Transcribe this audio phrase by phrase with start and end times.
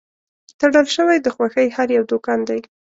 [0.59, 2.59] تړل شوی د خوښۍ هر یو دوکان دی